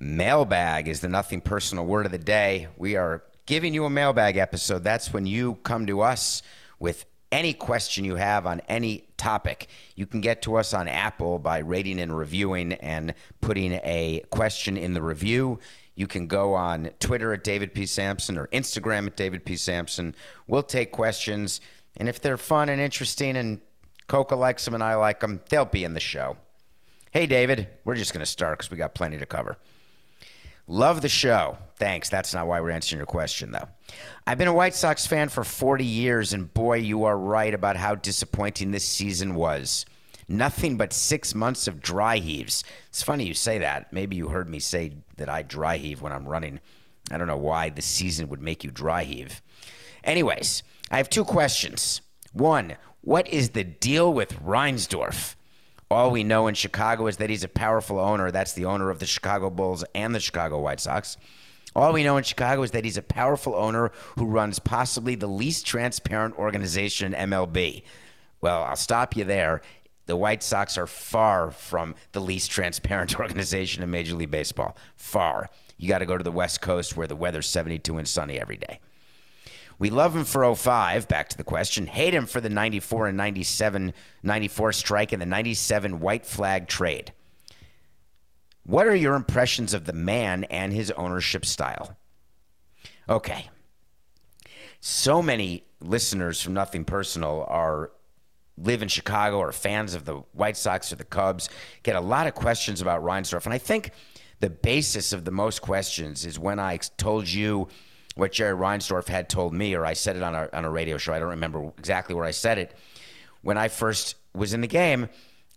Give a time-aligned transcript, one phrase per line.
[0.00, 2.68] Mailbag is the nothing personal word of the day.
[2.76, 4.84] We are giving you a mailbag episode.
[4.84, 6.40] That's when you come to us
[6.78, 9.66] with any question you have on any topic.
[9.96, 14.76] You can get to us on Apple by rating and reviewing and putting a question
[14.76, 15.58] in the review.
[15.96, 17.84] You can go on Twitter at David P.
[17.84, 19.56] Samson or Instagram at David P.
[19.56, 20.14] Samson.
[20.46, 21.60] We'll take questions,
[21.96, 23.60] and if they're fun and interesting and
[24.06, 26.36] Coca likes them and I like them, they'll be in the show.
[27.10, 29.58] Hey, David, we're just going to start because we got plenty to cover.
[30.70, 31.56] Love the show.
[31.76, 32.10] Thanks.
[32.10, 33.68] That's not why we're answering your question, though.
[34.26, 37.76] I've been a White Sox fan for 40 years, and boy, you are right about
[37.76, 39.86] how disappointing this season was.
[40.28, 42.64] Nothing but six months of dry heaves.
[42.88, 43.94] It's funny you say that.
[43.94, 46.60] Maybe you heard me say that I dry heave when I'm running.
[47.10, 49.40] I don't know why the season would make you dry heave.
[50.04, 52.02] Anyways, I have two questions.
[52.34, 55.34] One, what is the deal with Reinsdorf?
[55.90, 58.30] All we know in Chicago is that he's a powerful owner.
[58.30, 61.16] That's the owner of the Chicago Bulls and the Chicago White Sox.
[61.74, 65.26] All we know in Chicago is that he's a powerful owner who runs possibly the
[65.26, 67.84] least transparent organization in MLB.
[68.40, 69.62] Well, I'll stop you there.
[70.06, 74.76] The White Sox are far from the least transparent organization in Major League Baseball.
[74.96, 75.48] Far.
[75.78, 78.56] You got to go to the West Coast where the weather's 72 and sunny every
[78.56, 78.80] day.
[79.78, 81.86] We love him for 05, back to the question.
[81.86, 87.12] Hate him for the 94 and 97, 94 strike and the 97 white flag trade.
[88.64, 91.96] What are your impressions of the man and his ownership style?
[93.08, 93.48] Okay.
[94.80, 97.92] So many listeners from Nothing Personal are
[98.60, 101.48] live in Chicago or fans of the White Sox or the Cubs,
[101.82, 103.44] get a lot of questions about Reinsdorf.
[103.44, 103.92] And I think
[104.40, 107.68] the basis of the most questions is when I told you
[108.18, 110.98] what Jerry Reinsdorf had told me, or I said it on a, on a radio
[110.98, 111.14] show.
[111.14, 112.74] I don't remember exactly where I said it.
[113.42, 115.08] When I first was in the game,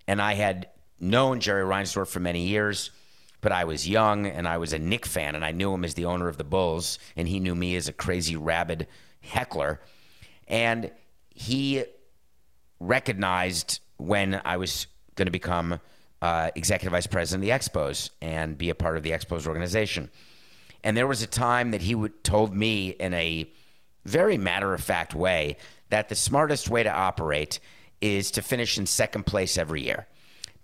[0.07, 2.91] and I had known Jerry Reinsdorf for many years,
[3.41, 5.95] but I was young and I was a Knick fan, and I knew him as
[5.95, 8.85] the owner of the Bulls, and he knew me as a crazy, rabid
[9.21, 9.81] heckler.
[10.47, 10.91] And
[11.33, 11.83] he
[12.79, 14.85] recognized when I was
[15.15, 15.79] going to become
[16.21, 20.11] uh, executive vice president of the Expos and be a part of the Expos organization.
[20.83, 23.51] And there was a time that he would, told me in a
[24.05, 25.57] very matter of fact way
[25.89, 27.59] that the smartest way to operate
[27.99, 30.07] is to finish in second place every year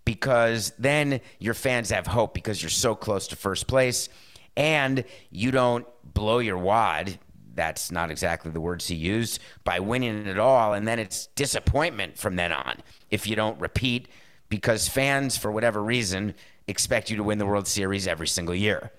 [0.08, 4.08] because then your fans have hope because you're so close to first place
[4.56, 7.20] and you don't blow your wad.
[7.54, 10.74] That's not exactly the words he used by winning it all.
[10.74, 12.78] And then it's disappointment from then on
[13.12, 14.08] if you don't repeat
[14.48, 16.34] because fans, for whatever reason,
[16.68, 18.92] expect you to win the World Series every single year.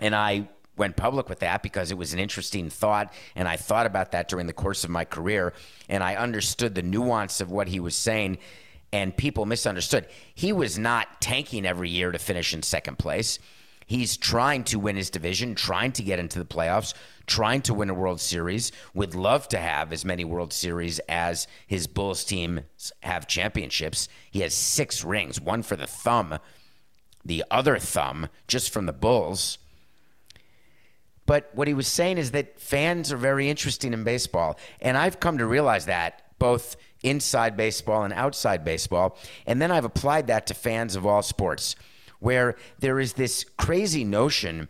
[0.00, 3.12] And I went public with that because it was an interesting thought.
[3.36, 5.52] And I thought about that during the course of my career.
[5.88, 8.38] And I understood the nuance of what he was saying.
[8.92, 10.06] And people misunderstood.
[10.34, 13.38] He was not tanking every year to finish in second place.
[13.86, 16.94] He's trying to win his division, trying to get into the playoffs,
[17.26, 18.72] trying to win a World Series.
[18.94, 22.62] Would love to have as many World Series as his Bulls team
[23.00, 24.08] have championships.
[24.30, 26.38] He has six rings, one for the thumb,
[27.24, 29.58] the other thumb just from the Bulls.
[31.26, 34.58] But what he was saying is that fans are very interesting in baseball.
[34.80, 39.16] And I've come to realize that both inside baseball and outside baseball.
[39.46, 41.76] And then I've applied that to fans of all sports,
[42.18, 44.68] where there is this crazy notion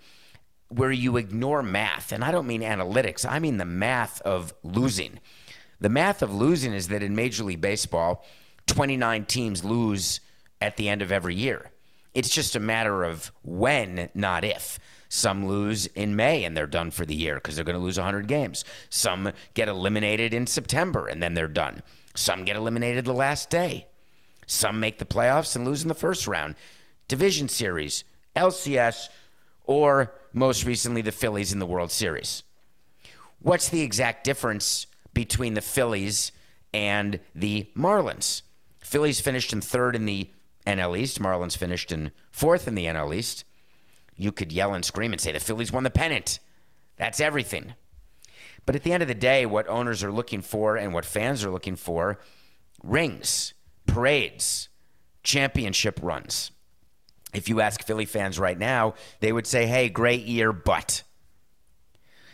[0.69, 2.13] where you ignore math.
[2.13, 5.21] And I don't mean analytics, I mean the math of losing.
[5.81, 8.25] The math of losing is that in Major League Baseball,
[8.67, 10.21] 29 teams lose
[10.61, 11.71] at the end of every year.
[12.15, 14.79] It's just a matter of when, not if.
[15.15, 17.99] Some lose in May and they're done for the year because they're going to lose
[17.99, 18.65] 100 games.
[18.91, 21.85] Some get eliminated in September and then they're done.
[22.17, 23.87] Some get eliminated the last day.
[24.49, 26.57] Some make the playoffs and lose in the first round.
[27.07, 28.03] Division series,
[28.35, 29.09] LCS,
[29.63, 32.43] or most recently the Phillies in the World Series.
[33.39, 36.33] What's the exact difference between the Phillies
[36.73, 38.43] and the Marlins?
[38.81, 40.29] Phillies finished in third in the
[40.67, 41.23] NL East.
[41.23, 43.45] Marlins finished in fourth in the NL East.
[44.17, 46.39] You could yell and scream and say the Phillies won the pennant.
[46.97, 47.75] That's everything.
[48.67, 51.45] But at the end of the day, what owners are looking for and what fans
[51.45, 52.19] are looking for
[52.83, 53.55] rings,
[53.87, 54.69] parades,
[55.23, 56.51] championship runs.
[57.33, 61.03] If you ask Philly fans right now, they would say, hey, great year, but.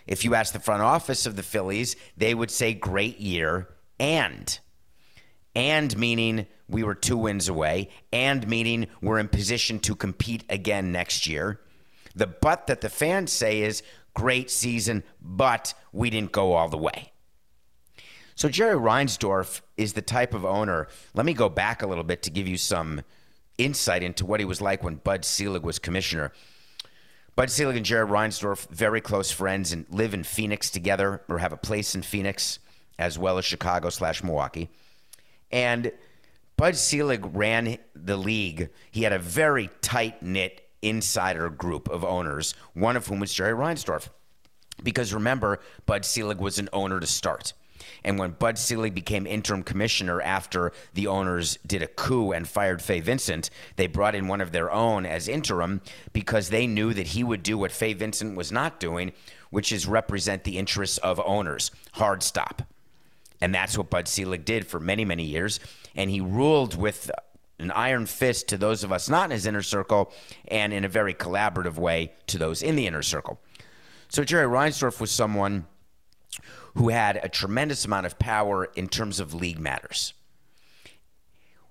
[0.06, 3.68] If you ask the front office of the Phillies, they would say, great year,
[3.98, 4.58] and.
[5.54, 10.92] And meaning we were two wins away, and meaning we're in position to compete again
[10.92, 11.60] next year.
[12.20, 13.82] The but that the fans say is,
[14.12, 17.12] great season, but we didn't go all the way.
[18.34, 20.88] So Jerry Reinsdorf is the type of owner.
[21.14, 23.00] Let me go back a little bit to give you some
[23.56, 26.30] insight into what he was like when Bud Selig was commissioner.
[27.36, 31.54] Bud Selig and Jerry Reinsdorf, very close friends, and live in Phoenix together, or have
[31.54, 32.58] a place in Phoenix,
[32.98, 34.68] as well as Chicago slash Milwaukee.
[35.50, 35.90] And
[36.58, 38.68] Bud Selig ran the league.
[38.90, 43.52] He had a very tight knit insider group of owners, one of whom was Jerry
[43.52, 44.08] Reinsdorf.
[44.82, 47.52] Because remember, Bud Selig was an owner to start.
[48.04, 52.82] And when Bud Selig became interim commissioner after the owners did a coup and fired
[52.82, 55.80] Fay Vincent, they brought in one of their own as interim
[56.12, 59.12] because they knew that he would do what Fay Vincent was not doing,
[59.50, 61.70] which is represent the interests of owners.
[61.92, 62.62] Hard stop.
[63.40, 65.60] And that's what Bud Selig did for many, many years.
[65.96, 67.10] And he ruled with
[67.60, 70.12] an iron fist to those of us not in his inner circle
[70.48, 73.40] and in a very collaborative way to those in the inner circle.
[74.08, 75.66] So Jerry Reinsdorf was someone
[76.74, 80.14] who had a tremendous amount of power in terms of league matters.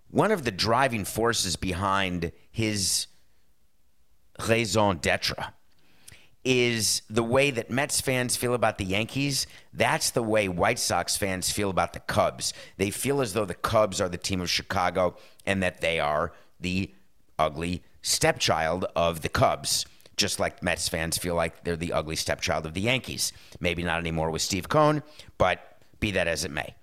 [0.09, 3.07] One of the driving forces behind his
[4.47, 5.53] raison d'etre
[6.51, 9.45] is the way that Mets fans feel about the Yankees.
[9.71, 12.55] That's the way White Sox fans feel about the Cubs.
[12.77, 15.15] They feel as though the Cubs are the team of Chicago
[15.45, 16.91] and that they are the
[17.37, 19.85] ugly stepchild of the Cubs
[20.17, 23.31] just like Mets fans feel like they're the ugly stepchild of the Yankees.
[23.61, 25.01] Maybe not anymore with Steve Cohen,
[25.37, 26.75] but be that as it may.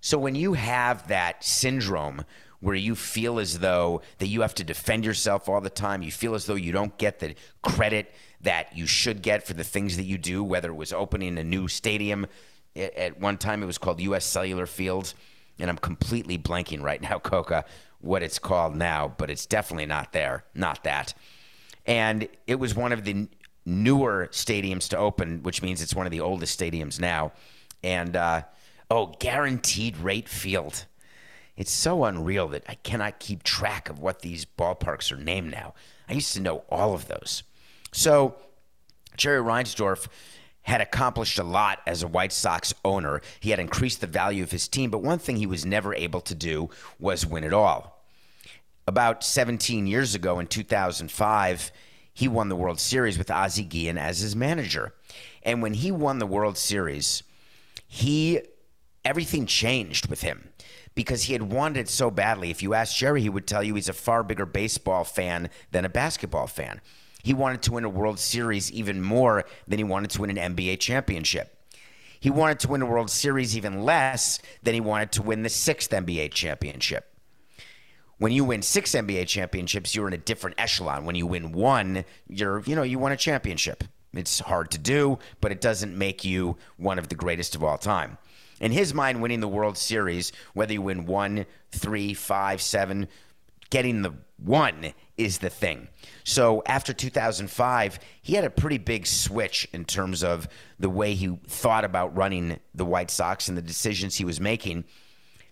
[0.00, 2.24] So when you have that syndrome
[2.62, 6.10] where you feel as though that you have to defend yourself all the time, you
[6.10, 9.98] feel as though you don't get the credit that you should get for the things
[9.98, 12.26] that you do, whether it was opening a new stadium
[12.74, 15.12] at one time it was called US Cellular Field,
[15.58, 17.66] and I'm completely blanking right now, Coca,
[18.00, 21.12] what it's called now, but it's definitely not there, not that
[21.86, 23.28] and it was one of the
[23.64, 27.32] newer stadiums to open, which means it's one of the oldest stadiums now.
[27.82, 28.42] And uh,
[28.90, 30.86] oh, guaranteed rate field.
[31.62, 35.74] It's so unreal that I cannot keep track of what these ballparks are named now.
[36.08, 37.44] I used to know all of those.
[37.92, 38.34] So
[39.16, 40.08] Jerry Reinsdorf
[40.62, 43.22] had accomplished a lot as a White Sox owner.
[43.38, 46.20] He had increased the value of his team, but one thing he was never able
[46.22, 46.68] to do
[46.98, 48.02] was win it all
[48.86, 51.72] about 17 years ago in 2005,
[52.12, 54.94] he won the World Series with Ozzie Guillen as his manager.
[55.42, 57.22] And when he won the World Series,
[57.86, 58.40] he
[59.04, 60.48] everything changed with him
[60.94, 62.50] because he had wanted it so badly.
[62.50, 65.84] If you ask Jerry, he would tell you he's a far bigger baseball fan than
[65.84, 66.80] a basketball fan.
[67.22, 70.56] He wanted to win a World Series even more than he wanted to win an
[70.56, 71.56] NBA championship.
[72.18, 75.48] He wanted to win a World Series even less than he wanted to win the
[75.48, 77.12] sixth NBA championship
[78.22, 81.04] when you win six NBA championships, you're in a different echelon.
[81.04, 83.82] When you win one, you're, you know, you won a championship.
[84.14, 87.78] It's hard to do, but it doesn't make you one of the greatest of all
[87.78, 88.18] time.
[88.62, 93.08] In his mind, winning the World Series, whether you win one, three, five, seven,
[93.70, 95.88] getting the one is the thing.
[96.24, 101.38] So after 2005, he had a pretty big switch in terms of the way he
[101.48, 104.84] thought about running the White Sox and the decisions he was making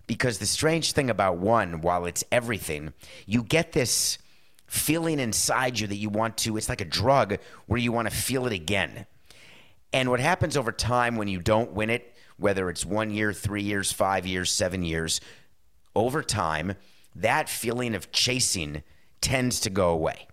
[0.06, 2.92] because the strange thing about one, while it's everything,
[3.26, 4.18] you get this
[4.66, 8.16] feeling inside you that you want to, it's like a drug where you want to
[8.16, 9.06] feel it again.
[9.92, 13.62] And what happens over time when you don't win it, whether it's one year, three
[13.62, 15.20] years, five years, seven years,
[15.94, 16.74] over time,
[17.14, 18.82] that feeling of chasing
[19.20, 20.26] tends to go away.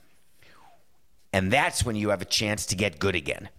[1.33, 3.49] And that's when you have a chance to get good again.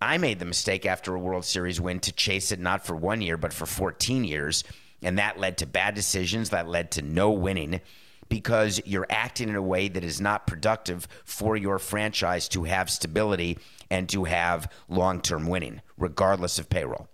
[0.00, 3.20] I made the mistake after a World Series win to chase it not for one
[3.20, 4.64] year, but for 14 years
[5.02, 7.80] And that led to bad decisions, that led to no winning
[8.28, 12.90] because you're acting in a way that is not productive for your franchise to have
[12.90, 13.58] stability
[13.90, 17.08] and to have long term winning, regardless of payroll.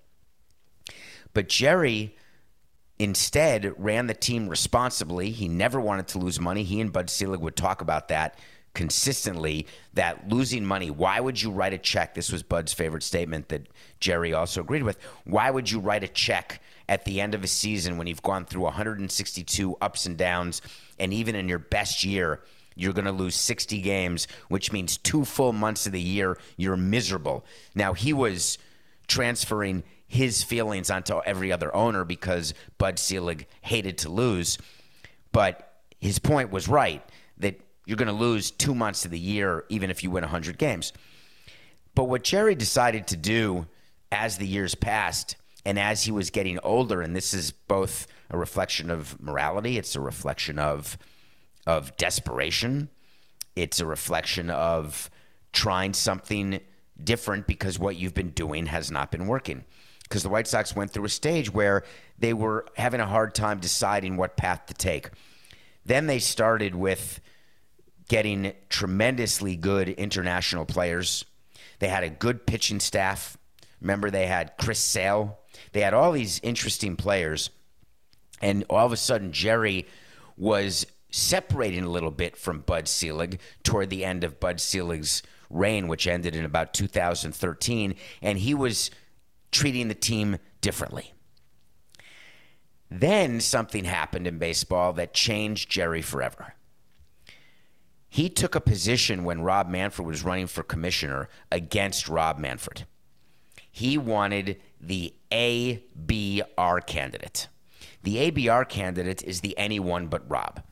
[1.35, 2.17] But Jerry
[2.99, 5.31] instead ran the team responsibly.
[5.31, 6.63] He never wanted to lose money.
[6.63, 8.39] He and Bud Selig would talk about that
[8.75, 12.15] consistently that losing money, why would you write a check?
[12.15, 13.69] This was Bud's favorite statement that
[14.01, 14.99] Jerry also agreed with.
[15.25, 18.45] Why would you write a check at the end of a season when you've gone
[18.45, 20.63] through 162 ups and downs,
[20.99, 22.41] and even in your best year,
[22.75, 26.77] you're going to lose 60 games, which means two full months of the year, you're
[26.77, 27.45] miserable.
[27.75, 28.57] Now, he was
[29.07, 34.59] transferring his feelings onto every other owner because Bud Selig hated to lose.
[35.33, 37.03] But his point was right
[37.39, 40.59] that you're going to lose two months of the year, even if you win 100
[40.59, 40.93] games.
[41.95, 43.67] But what Jerry decided to do
[44.11, 48.37] as the years passed and as he was getting older, and this is both a
[48.37, 50.99] reflection of morality, it's a reflection of,
[51.67, 52.91] of desperation,
[53.57, 55.09] it's a reflection of
[55.55, 56.61] trying something
[57.03, 59.65] different because what you've been doing has not been working.
[60.13, 61.85] Because the White Sox went through a stage where
[62.19, 65.09] they were having a hard time deciding what path to take.
[65.87, 67.19] Then they started with
[68.09, 71.25] getting tremendously good international players.
[71.79, 73.39] They had a good pitching staff.
[73.81, 75.39] Remember, they had Chris Sale.
[75.73, 77.49] They had all these interesting players.
[78.43, 79.87] And all of a sudden, Jerry
[80.37, 85.89] was separating a little bit from Bud Selig toward the end of Bud Selig's reign,
[85.89, 87.95] which ended in about 2013.
[88.21, 88.91] And he was
[89.53, 91.13] treating the team differently.
[92.91, 96.55] Then something happened in baseball that changed Jerry forever.
[98.09, 102.85] He took a position when Rob Manfred was running for commissioner against Rob Manfred.
[103.71, 107.49] He wanted the ABR candidate.
[108.03, 110.63] The ABR candidate is the anyone but Rob.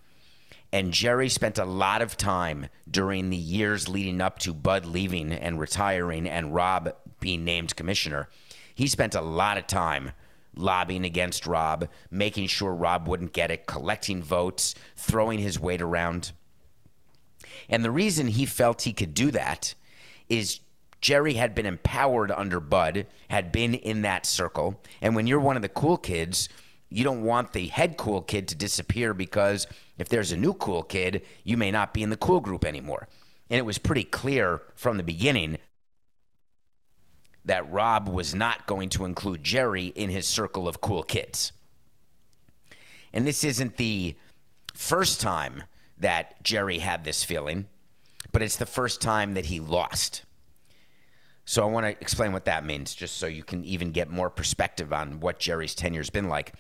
[0.73, 5.33] And Jerry spent a lot of time during the years leading up to Bud leaving
[5.33, 8.29] and retiring and Rob being named commissioner.
[8.81, 10.13] He spent a lot of time
[10.55, 16.33] lobbying against Rob, making sure Rob wouldn't get it, collecting votes, throwing his weight around.
[17.69, 19.75] And the reason he felt he could do that
[20.31, 20.61] is
[21.03, 24.81] Jerry had been empowered under Bud, had been in that circle.
[25.03, 26.49] And when you're one of the cool kids,
[26.89, 29.67] you don't want the head cool kid to disappear because
[29.99, 33.09] if there's a new cool kid, you may not be in the cool group anymore.
[33.51, 35.59] And it was pretty clear from the beginning
[37.45, 41.53] that Rob was not going to include Jerry in his circle of cool kids.
[43.13, 44.15] And this isn't the
[44.75, 45.65] first time
[45.99, 47.67] that Jerry had this feeling,
[48.33, 50.25] but it's the first time that he lost.
[51.45, 54.31] So I want to explain what that means, just so you can even get more
[54.31, 56.55] perspective on what Jerry's tenure's been like.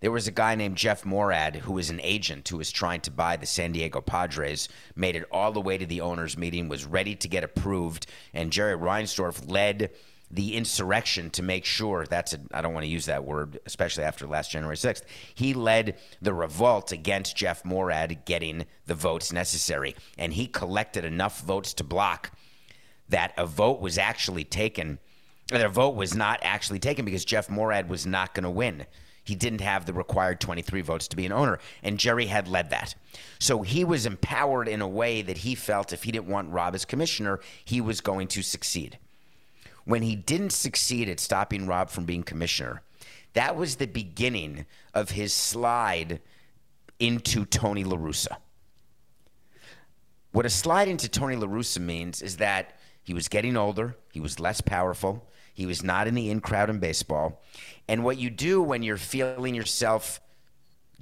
[0.00, 3.10] There was a guy named Jeff Moorad who was an agent who was trying to
[3.10, 6.84] buy the San Diego Padres, made it all the way to the owners' meeting, was
[6.84, 9.90] ready to get approved, and Jerry Reinsdorf led
[10.30, 14.26] the insurrection to make sure that's I don't want to use that word, especially after
[14.26, 15.02] last January 6th.
[15.34, 19.96] He led the revolt against Jeff Moorad getting the votes necessary.
[20.18, 22.32] And he collected enough votes to block
[23.08, 24.98] that a vote was actually taken.
[25.48, 28.84] Their vote was not actually taken because Jeff Moorad was not going to win.
[29.24, 32.70] He didn't have the required 23 votes to be an owner, and Jerry had led
[32.70, 32.94] that.
[33.38, 36.74] So he was empowered in a way that he felt if he didn't want Rob
[36.74, 38.98] as commissioner, he was going to succeed
[39.88, 42.82] when he didn't succeed at stopping Rob from being commissioner,
[43.32, 46.20] that was the beginning of his slide
[47.00, 48.36] into Tony La Russa.
[50.32, 54.20] What a slide into Tony La Russa means is that he was getting older, he
[54.20, 57.42] was less powerful, he was not in the in crowd in baseball.
[57.88, 60.20] And what you do when you're feeling yourself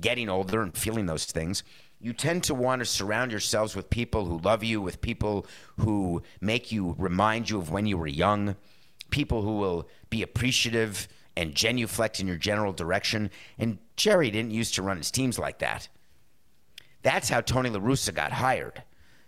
[0.00, 1.64] getting older and feeling those things,
[1.98, 5.44] you tend to want to surround yourselves with people who love you, with people
[5.80, 8.54] who make you remind you of when you were young
[9.10, 13.30] people who will be appreciative and genuflect in your general direction.
[13.58, 15.88] And Jerry didn't used to run his teams like that.
[17.02, 18.82] That's how Tony La Russa got hired.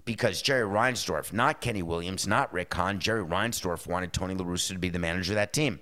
[0.04, 4.73] Because Jerry Reinsdorf, not Kenny Williams, not Rick Hahn, Jerry Reinsdorf wanted Tony La Russa
[4.73, 5.80] to be the manager of that team.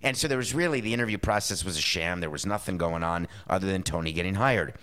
[0.00, 2.20] And so there was really, the interview process was a sham.
[2.20, 4.74] There was nothing going on other than Tony getting hired.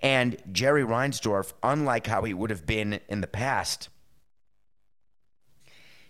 [0.00, 3.90] And Jerry Reinsdorf, unlike how he would have been in the past,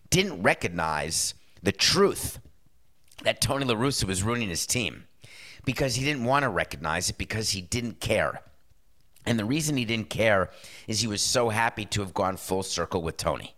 [0.09, 2.39] didn't recognize the truth
[3.23, 5.05] that Tony La Russa was ruining his team
[5.65, 8.41] because he didn't want to recognize it because he didn't care.
[9.27, 10.51] And the reason he didn't care
[10.87, 13.55] is he was so happy to have gone full circle with Tony.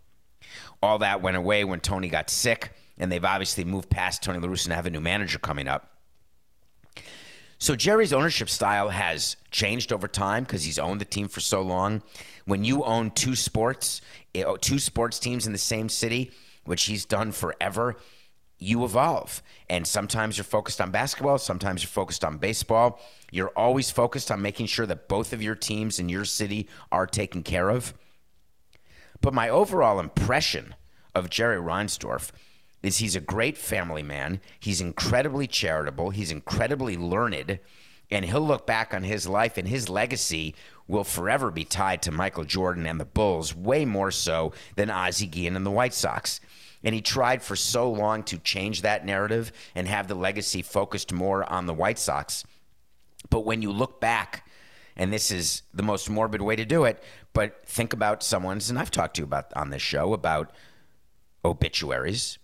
[0.82, 4.48] All that went away when Tony got sick, and they've obviously moved past Tony La
[4.48, 5.88] Russa and have a new manager coming up.
[7.58, 11.62] So Jerry's ownership style has changed over time because he's owned the team for so
[11.62, 12.02] long.
[12.44, 14.00] When you own two sports,
[14.34, 16.32] eh, oh, two sports teams in the same city,
[16.64, 17.96] which he's done forever,
[18.58, 19.42] you evolve.
[19.68, 23.00] And sometimes you're focused on basketball, sometimes you're focused on baseball.
[23.30, 27.06] You're always focused on making sure that both of your teams in your city are
[27.06, 27.94] taken care of.
[29.20, 30.74] But my overall impression
[31.14, 32.30] of Jerry Reinsdorf
[32.82, 34.40] is he's a great family man.
[34.58, 36.10] He's incredibly charitable.
[36.10, 37.58] He's incredibly learned.
[38.12, 40.54] And he'll look back on his life and his legacy
[40.86, 45.26] will forever be tied to Michael Jordan and the Bulls, way more so than Ozzie
[45.26, 46.38] Guillen and the White Sox.
[46.84, 51.12] And he tried for so long to change that narrative and have the legacy focused
[51.12, 52.44] more on the White Sox.
[53.30, 54.46] But when you look back,
[54.94, 57.02] and this is the most morbid way to do it,
[57.32, 60.52] but think about someone's, and I've talked to you about on this show about
[61.44, 62.38] obituaries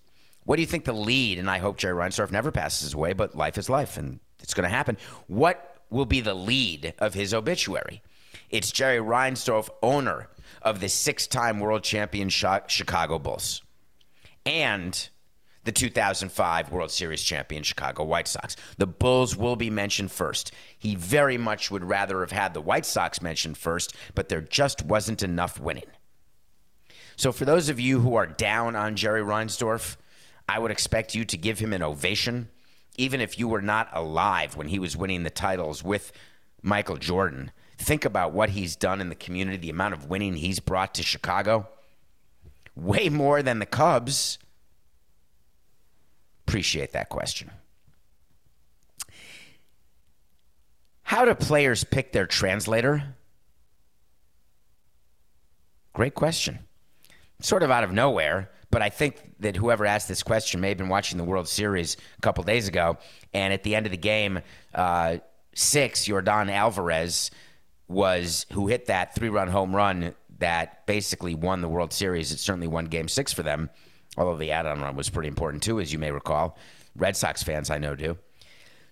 [0.49, 1.39] what do you think the lead?
[1.39, 4.69] And I hope Jerry Reinsdorf never passes away, but life is life, and it's going
[4.69, 4.97] to happen.
[5.27, 8.03] What will be the lead of his obituary?
[8.51, 10.29] It's Jerry Reinsdorf, owner
[10.63, 13.63] of the six-time world champion Chicago Bulls,
[14.45, 15.09] and
[15.65, 18.57] the 2005 World Series champion Chicago White Sox.
[18.79, 20.51] The Bulls will be mentioned first.
[20.79, 24.83] He very much would rather have had the White Sox mentioned first, but there just
[24.85, 25.85] wasn't enough winning.
[27.17, 29.97] So, for those of you who are down on Jerry Reinsdorf,
[30.49, 32.49] I would expect you to give him an ovation,
[32.99, 36.13] even if you were not alive when he was winning the titles with
[36.61, 37.53] Michael Jordan.
[37.79, 41.03] Think about what he's done in the community, the amount of winning he's brought to
[41.03, 41.69] Chicago.
[42.75, 44.39] Way more than the Cubs.
[46.47, 47.51] Appreciate that question.
[51.03, 53.15] How do players pick their translator?
[55.93, 56.59] Great question.
[57.41, 58.51] Sort of out of nowhere.
[58.71, 61.97] But I think that whoever asked this question may have been watching the World Series
[62.19, 62.99] a couple days ago,
[63.33, 64.41] and at the end of the game,
[64.75, 65.19] uh,
[65.55, 67.31] six Yordan Alvarez
[67.89, 72.31] was who hit that three-run home run that basically won the World Series.
[72.31, 73.71] It certainly won Game Six for them,
[74.17, 76.59] although the add-on run was pretty important too, as you may recall.
[76.95, 78.19] Red Sox fans I know do.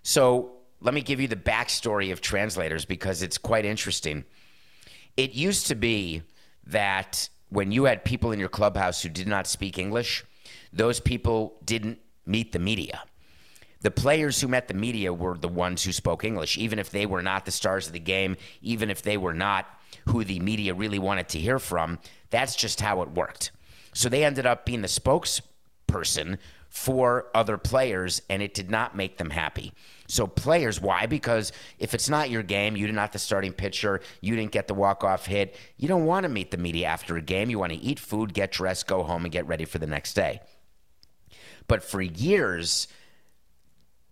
[0.03, 4.25] So let me give you the backstory of translators because it's quite interesting.
[5.17, 6.23] It used to be
[6.67, 10.25] that when you had people in your clubhouse who did not speak English,
[10.73, 13.03] those people didn't meet the media.
[13.81, 17.07] The players who met the media were the ones who spoke English, even if they
[17.07, 19.67] were not the stars of the game, even if they were not
[20.09, 21.99] who the media really wanted to hear from.
[22.31, 23.53] That's just how it worked.
[23.93, 29.19] So they ended up being the spokesperson for other players, and it did not make
[29.19, 29.73] them happy.
[30.09, 31.07] So players, why?
[31.07, 34.75] Because if it's not your game, you're not the starting pitcher, you didn't get the
[34.75, 37.51] walk-off hit, you don't want to meet the media after a game.
[37.51, 40.15] You want to eat food, get dressed, go home, and get ready for the next
[40.15, 40.41] day.
[41.69, 42.89] But for years,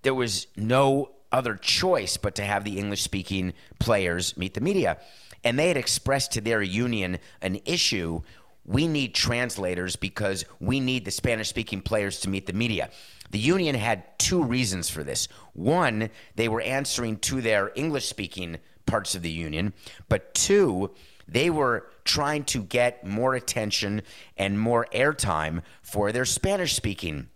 [0.02, 4.98] there was no other choice but to have the English speaking players meet the media.
[5.42, 8.22] And they had expressed to their union an issue
[8.64, 12.90] we need translators because we need the Spanish speaking players to meet the media.
[13.34, 15.26] The union had two reasons for this.
[15.54, 19.74] One, they were answering to their English speaking parts of the union,
[20.08, 20.92] but two,
[21.26, 24.02] they were trying to get more attention
[24.36, 27.28] and more airtime for their Spanish speaking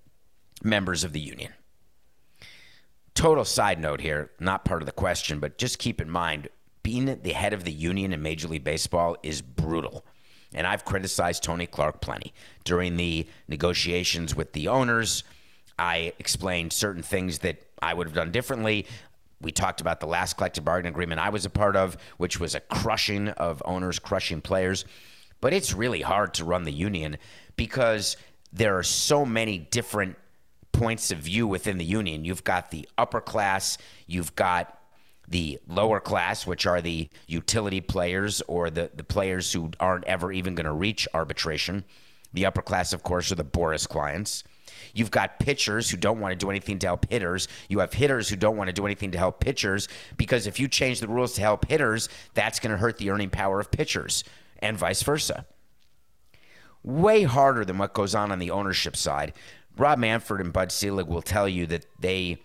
[0.62, 1.52] members of the union.
[3.14, 6.46] Total side note here, not part of the question, but just keep in mind
[6.84, 10.06] being the head of the union in Major League Baseball is brutal.
[10.54, 12.32] And I've criticized Tony Clark plenty.
[12.62, 15.24] During the negotiations with the owners,
[15.78, 18.86] I explained certain things that I would have done differently.
[19.40, 22.54] We talked about the last collective bargaining agreement I was a part of, which was
[22.54, 24.84] a crushing of owners, crushing players.
[25.40, 27.18] But it's really hard to run the union
[27.56, 28.16] because
[28.52, 30.16] there are so many different
[30.72, 32.24] points of view within the union.
[32.24, 34.78] You've got the upper class, you've got
[35.28, 40.32] the lower class, which are the utility players or the, the players who aren't ever
[40.32, 41.84] even going to reach arbitration.
[42.32, 44.44] The upper class, of course, are the Boras clients.
[44.94, 47.48] You've got pitchers who don't want to do anything to help hitters.
[47.68, 50.68] You have hitters who don't want to do anything to help pitchers because if you
[50.68, 54.24] change the rules to help hitters, that's going to hurt the earning power of pitchers
[54.58, 55.46] and vice versa.
[56.82, 59.32] Way harder than what goes on on the ownership side.
[59.76, 62.38] Rob Manfred and Bud Selig will tell you that they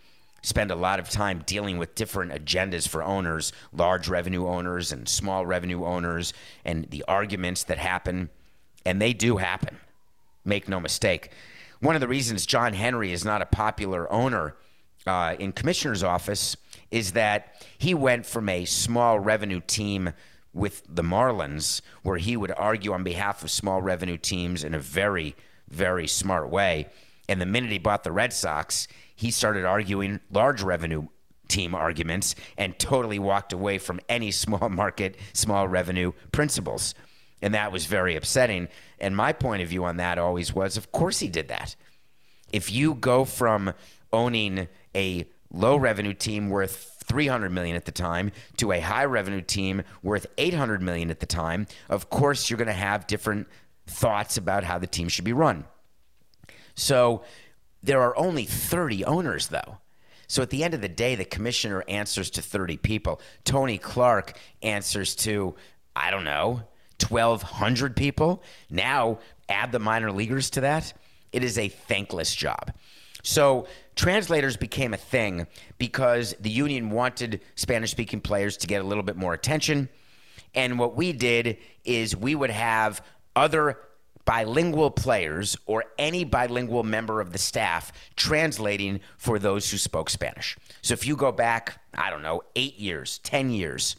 [0.43, 5.07] spend a lot of time dealing with different agendas for owners, large revenue owners and
[5.07, 8.29] small revenue owners, and the arguments that happen.
[8.85, 9.77] And they do happen.
[10.45, 11.31] Make no mistake.
[11.83, 14.55] One of the reasons John Henry is not a popular owner
[15.05, 16.55] uh, in commissioner's office
[16.91, 20.13] is that he went from a small revenue team
[20.53, 24.79] with the Marlins, where he would argue on behalf of small revenue teams in a
[24.79, 25.35] very,
[25.67, 26.87] very smart way.
[27.27, 31.07] And the minute he bought the Red Sox, he started arguing large revenue
[31.49, 36.95] team arguments and totally walked away from any small market, small revenue principles.
[37.43, 38.69] And that was very upsetting.
[38.99, 41.75] And my point of view on that always was of course he did that.
[42.51, 43.73] If you go from
[44.13, 49.41] owning a low revenue team worth 300 million at the time to a high revenue
[49.41, 53.47] team worth 800 million at the time, of course you're going to have different
[53.87, 55.65] thoughts about how the team should be run.
[56.75, 57.23] So
[57.81, 59.79] there are only 30 owners though.
[60.27, 63.19] So at the end of the day, the commissioner answers to 30 people.
[63.43, 65.55] Tony Clark answers to,
[65.93, 66.63] I don't know,
[67.09, 68.43] 1,200 people.
[68.69, 70.93] Now add the minor leaguers to that.
[71.31, 72.73] It is a thankless job.
[73.23, 78.85] So translators became a thing because the union wanted Spanish speaking players to get a
[78.85, 79.89] little bit more attention.
[80.53, 83.01] And what we did is we would have
[83.35, 83.79] other
[84.25, 90.57] bilingual players or any bilingual member of the staff translating for those who spoke Spanish.
[90.81, 93.95] So if you go back, I don't know, eight years, 10 years,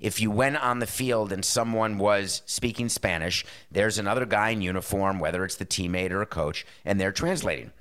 [0.00, 4.60] if you went on the field and someone was speaking Spanish, there's another guy in
[4.60, 7.72] uniform, whether it's the teammate or a coach, and they're translating.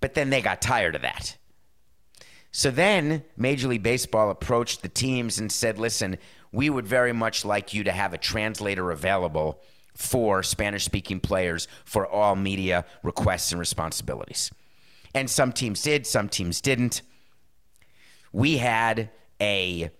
[0.00, 1.36] But then they got tired of that.
[2.50, 6.18] So then Major League Baseball approached the teams and said, listen,
[6.52, 9.62] we would very much like you to have a translator available
[9.94, 14.50] for Spanish speaking players for all media requests and responsibilities.
[15.14, 17.02] And some teams did, some teams didn't.
[18.32, 19.90] We had a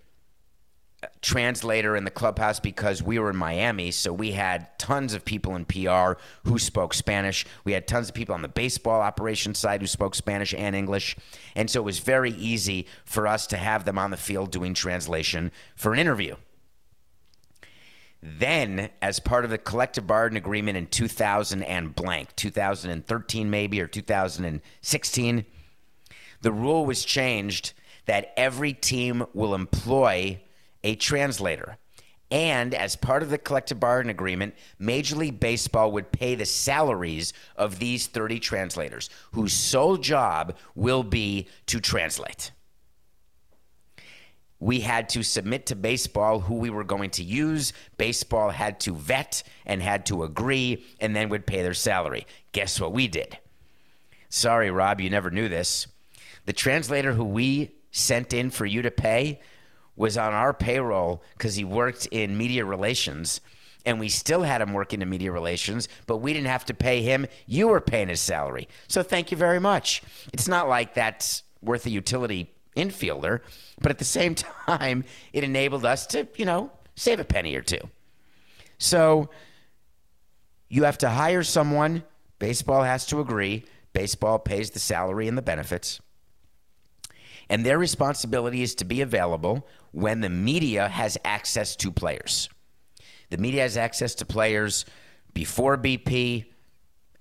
[1.21, 5.57] translator in the clubhouse because we were in Miami, so we had tons of people
[5.57, 6.13] in PR
[6.45, 7.47] who spoke Spanish.
[7.65, 11.17] We had tons of people on the baseball operations side who spoke Spanish and English.
[11.55, 14.75] And so it was very easy for us to have them on the field doing
[14.75, 16.37] translation for an interview.
[18.23, 23.89] Then, as part of the collective bargaining agreement in 2000 and blank, 2013 maybe or
[23.89, 25.45] 2016,
[26.41, 27.73] the rule was changed
[28.07, 30.41] that every team will employ
[30.85, 31.79] a translator.
[32.31, 37.35] And as part of the collective bargaining agreement, Major League Baseball would pay the salaries
[37.57, 42.53] of these 30 translators, whose sole job will be to translate
[44.63, 47.73] we had to submit to baseball who we were going to use.
[47.99, 52.29] Baseball had to vet and had to agree and then would pay their salary.
[52.53, 53.37] Guess what we did?
[54.29, 55.89] Sorry, Rob, you never knew this.
[56.47, 59.41] The translator who we sent in for you to pay
[59.97, 63.41] was on our payroll because he worked in media relations
[63.85, 67.03] and we still had him working in media relations, but we didn't have to pay
[67.03, 67.27] him.
[67.47, 68.69] You were paying his salary.
[68.89, 70.03] So thank you very much.
[70.33, 73.41] It's not like that's worth a utility infielder,
[73.81, 74.35] but at the same
[74.67, 77.81] time, it enabled us to, you know, save a penny or two.
[78.79, 79.31] So
[80.69, 82.05] you have to hire someone.
[82.39, 83.65] Baseball has to agree.
[83.93, 86.01] Baseball pays the salary and the benefits.
[87.49, 92.49] And their responsibility is to be available when the media has access to players.
[93.31, 94.85] The media has access to players
[95.33, 96.47] before BP,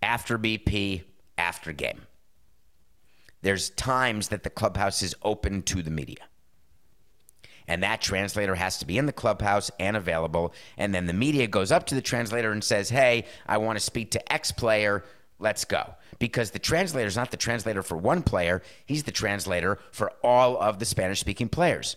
[0.01, 1.03] after BP,
[1.37, 2.01] after game
[3.41, 6.27] there's times that the clubhouse is open to the media.
[7.67, 10.53] And that translator has to be in the clubhouse and available.
[10.77, 13.83] And then the media goes up to the translator and says, Hey, I want to
[13.83, 15.03] speak to X player.
[15.39, 15.95] Let's go.
[16.19, 20.57] Because the translator is not the translator for one player, he's the translator for all
[20.57, 21.95] of the Spanish speaking players.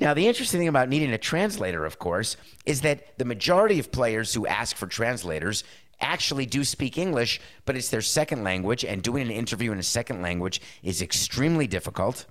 [0.00, 3.92] Now, the interesting thing about needing a translator, of course, is that the majority of
[3.92, 5.62] players who ask for translators
[6.00, 9.82] actually do speak English, but it's their second language, and doing an interview in a
[9.82, 12.24] second language is extremely difficult.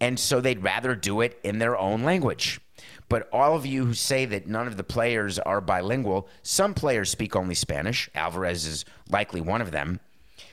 [0.00, 2.60] And so they'd rather do it in their own language.
[3.08, 7.10] But all of you who say that none of the players are bilingual, some players
[7.10, 8.08] speak only Spanish.
[8.14, 9.98] Alvarez is likely one of them.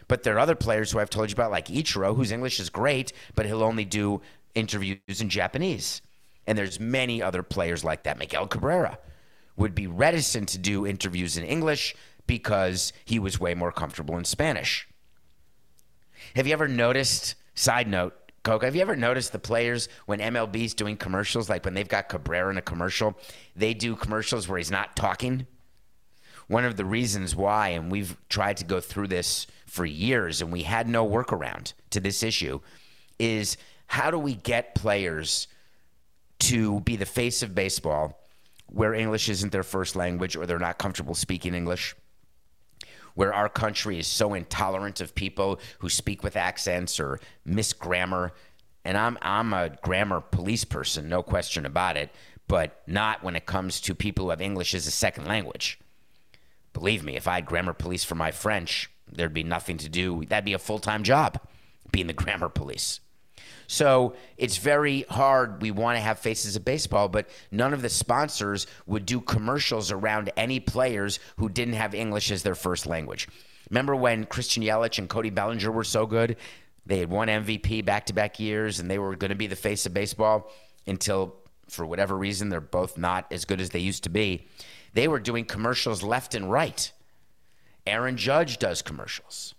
[0.07, 2.71] But there are other players who I've told you about, like Ichiro, whose English is
[2.71, 4.21] great, but he'll only do
[4.55, 6.01] interviews in Japanese.
[6.47, 8.17] And there's many other players like that.
[8.17, 8.97] Miguel Cabrera,
[9.57, 11.95] would be reticent to do interviews in English
[12.27, 14.87] because he was way more comfortable in Spanish.
[16.35, 18.13] Have you ever noticed, side note,
[18.43, 22.09] Coca, have you ever noticed the players when MLB's doing commercials, like when they've got
[22.09, 23.17] Cabrera in a commercial,
[23.55, 25.47] they do commercials where he's not talking?
[26.47, 30.51] One of the reasons why, and we've tried to go through this for years and
[30.51, 32.59] we had no workaround to this issue,
[33.17, 35.47] is how do we get players
[36.39, 38.19] to be the face of baseball
[38.67, 41.95] where English isn't their first language or they're not comfortable speaking English,
[43.13, 48.33] where our country is so intolerant of people who speak with accents or miss grammar.
[48.83, 52.09] And I'm, I'm a grammar police person, no question about it,
[52.47, 55.79] but not when it comes to people who have English as a second language.
[56.73, 60.25] Believe me, if I had grammar police for my French, there'd be nothing to do.
[60.25, 61.39] That'd be a full time job,
[61.91, 62.99] being the grammar police.
[63.67, 65.61] So it's very hard.
[65.61, 69.91] We want to have faces of baseball, but none of the sponsors would do commercials
[69.91, 73.27] around any players who didn't have English as their first language.
[73.69, 76.37] Remember when Christian Yelich and Cody Bellinger were so good?
[76.85, 79.55] They had won MVP back to back years and they were going to be the
[79.55, 80.51] face of baseball
[80.85, 81.35] until,
[81.67, 84.47] for whatever reason, they're both not as good as they used to be.
[84.93, 86.91] They were doing commercials left and right.
[87.87, 89.54] Aaron Judge does commercials.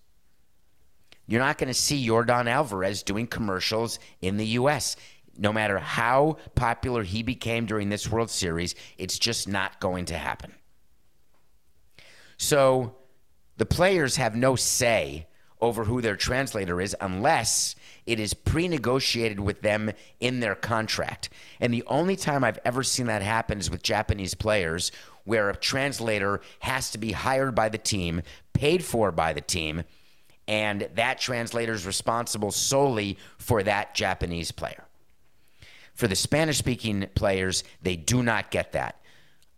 [1.27, 4.97] You're not going to see Yordan Alvarez doing commercials in the U.S.
[5.37, 10.17] No matter how popular he became during this World Series, it's just not going to
[10.17, 10.55] happen.
[12.39, 12.97] So
[13.57, 15.27] the players have no say
[15.61, 21.31] over who their translator is unless it is pre negotiated with them in their contract.
[21.61, 24.93] And the only time I've ever seen that happen is with Japanese players,
[25.25, 29.83] where a translator has to be hired by the team, paid for by the team,
[30.49, 34.85] and that translator is responsible solely for that Japanese player.
[35.95, 39.01] For the Spanish speaking players, they do not get that.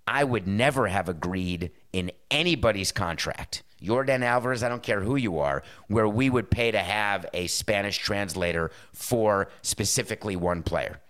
[0.06, 5.38] I would never have agreed in anybody's contract, Yordan Alvarez, I don't care who you
[5.38, 11.00] are, where we would pay to have a Spanish translator for specifically one player.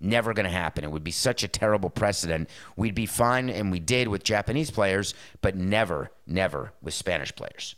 [0.00, 0.84] Never going to happen.
[0.84, 2.50] It would be such a terrible precedent.
[2.76, 7.76] We'd be fine, and we did with Japanese players, but never, never with Spanish players.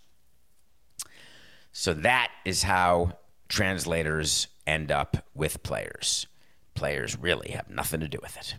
[1.80, 3.12] So that is how
[3.48, 6.26] translators end up with players.
[6.74, 8.56] Players really have nothing to do with it.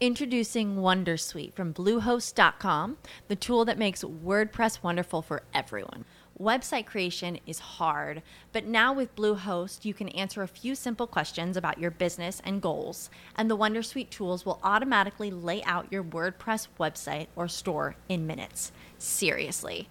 [0.00, 2.96] Introducing Wondersuite from Bluehost.com,
[3.28, 6.06] the tool that makes WordPress wonderful for everyone.
[6.40, 11.58] Website creation is hard, but now with Bluehost, you can answer a few simple questions
[11.58, 16.68] about your business and goals, and the Wondersuite tools will automatically lay out your WordPress
[16.80, 18.72] website or store in minutes.
[18.96, 19.90] Seriously.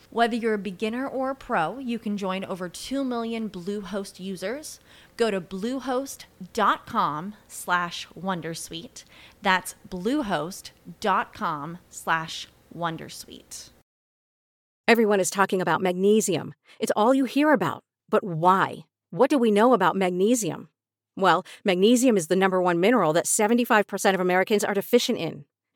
[0.11, 4.81] Whether you're a beginner or a pro, you can join over 2 million Bluehost users.
[5.15, 9.05] Go to bluehost.com slash wondersuite.
[9.41, 13.69] That's bluehost.com slash wondersuite.
[14.85, 16.55] Everyone is talking about magnesium.
[16.77, 17.81] It's all you hear about.
[18.09, 18.79] But why?
[19.11, 20.67] What do we know about magnesium?
[21.15, 25.45] Well, magnesium is the number one mineral that 75% of Americans are deficient in.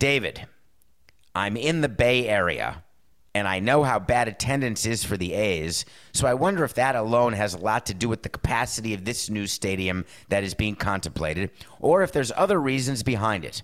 [0.00, 0.46] David,
[1.34, 2.84] I'm in the Bay Area
[3.34, 6.96] and I know how bad attendance is for the A's, so I wonder if that
[6.96, 10.54] alone has a lot to do with the capacity of this new stadium that is
[10.54, 13.62] being contemplated, or if there's other reasons behind it.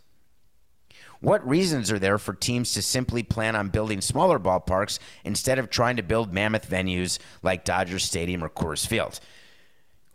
[1.20, 5.70] What reasons are there for teams to simply plan on building smaller ballparks instead of
[5.70, 9.20] trying to build mammoth venues like Dodger Stadium or Coors Field?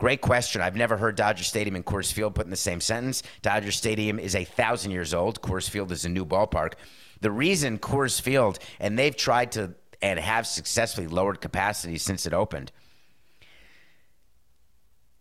[0.02, 0.60] Great question.
[0.60, 3.22] I've never heard Dodger Stadium and Coors Field put in the same sentence.
[3.40, 5.40] Dodger Stadium is a thousand years old.
[5.40, 6.72] Coors Field is a new ballpark.
[7.20, 12.34] The reason Coors Field, and they've tried to and have successfully lowered capacity since it
[12.34, 12.72] opened.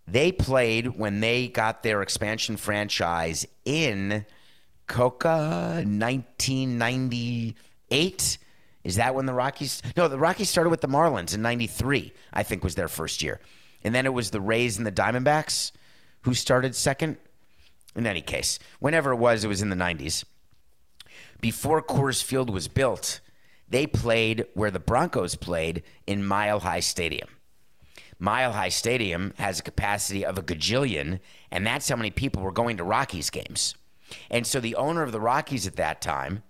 [0.08, 4.26] They played when they got their expansion franchise in
[4.88, 8.38] Coca 1998.
[8.84, 9.84] Is that when the Rockies?
[9.96, 13.39] No, the Rockies started with the Marlins in 93, I think was their first year.
[13.84, 15.72] And then it was the Rays and the Diamondbacks
[16.22, 17.17] who started second.
[17.94, 20.24] In any case, whenever it was, it was in the 90s.
[21.41, 23.20] Before Coors Field was built,
[23.67, 27.28] they played where the Broncos played in Mile High Stadium.
[28.17, 32.52] Mile High Stadium has a capacity of a gajillion, and that's how many people were
[32.52, 33.76] going to Rockies games.
[34.30, 36.44] And so the owner of the Rockies at that time,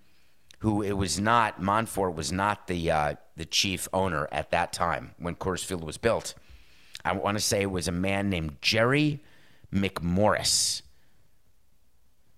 [0.59, 5.15] who it was not Monfort was not the uh, the chief owner at that time
[5.17, 6.35] when Coors Field was built.
[7.03, 9.21] I want to say it was a man named Jerry
[9.73, 10.81] McMorris.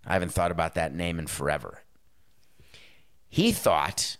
[0.05, 1.79] I haven't thought about that name in forever.
[3.29, 4.17] He thought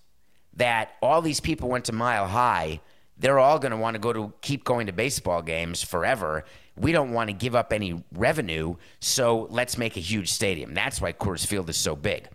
[0.56, 2.82] that all these people went to Mile High,
[3.18, 6.46] they're all going to want to go to keep going to baseball games forever.
[6.76, 10.74] We don't want to give up any revenue, so let's make a huge stadium.
[10.74, 12.28] That's why Coors Field is so big.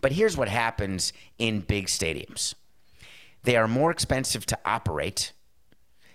[0.00, 2.54] But here's what happens in big stadiums.
[3.44, 5.32] They are more expensive to operate.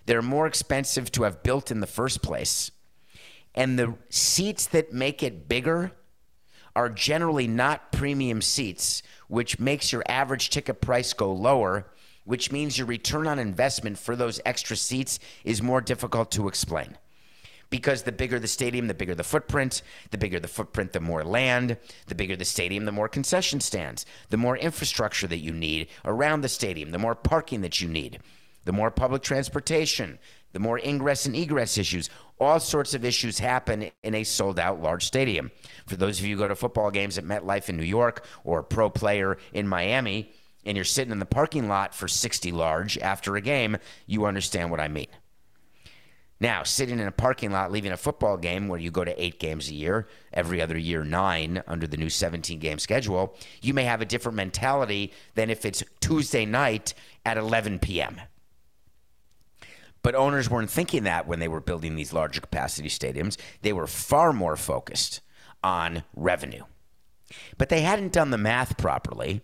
[0.06, 2.72] They're more expensive to have built in the first place.
[3.56, 5.92] And the seats that make it bigger
[6.76, 11.92] are generally not premium seats, which makes your average ticket price go lower,
[12.26, 16.98] which means your return on investment for those extra seats is more difficult to explain.
[17.70, 19.82] Because the bigger the stadium, the bigger the footprint.
[20.12, 21.78] The bigger the footprint, the more land.
[22.06, 24.06] The bigger the stadium, the more concession stands.
[24.30, 28.20] The more infrastructure that you need around the stadium, the more parking that you need,
[28.66, 30.20] the more public transportation,
[30.54, 32.10] the more ingress and egress issues.
[32.40, 35.52] All sorts of issues happen in a sold out large stadium.
[35.88, 38.60] For those of you who go to football games at MetLife in New York or
[38.60, 40.32] a pro player in Miami,
[40.66, 44.72] and you're sitting in the parking lot for 60 large after a game, you understand
[44.72, 45.08] what I mean.
[46.40, 49.40] Now, sitting in a parking lot leaving a football game where you go to eight
[49.40, 53.84] games a year, every other year nine under the new 17 game schedule, you may
[53.86, 56.94] have a different mentality than if it's Tuesday night
[57.26, 58.20] at 11 p.m.
[60.04, 63.38] But owners weren't thinking that when they were building these larger capacity stadiums.
[63.62, 65.22] They were far more focused
[65.64, 66.66] on revenue.
[67.58, 69.42] But they hadn't done the math properly.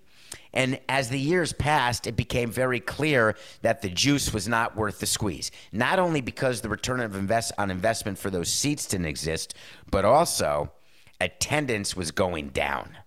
[0.54, 5.00] And as the years passed, it became very clear that the juice was not worth
[5.00, 5.50] the squeeze.
[5.72, 9.54] Not only because the return of invest on investment for those seats didn't exist,
[9.90, 10.72] but also
[11.22, 12.98] attendance was going down.